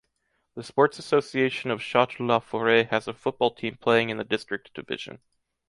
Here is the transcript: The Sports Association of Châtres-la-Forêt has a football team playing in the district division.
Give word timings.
The 0.55 0.63
Sports 0.63 0.97
Association 0.97 1.69
of 1.69 1.79
Châtres-la-Forêt 1.79 2.87
has 2.89 3.07
a 3.07 3.13
football 3.13 3.51
team 3.53 3.77
playing 3.77 4.09
in 4.09 4.17
the 4.17 4.23
district 4.23 4.73
division. 4.73 5.19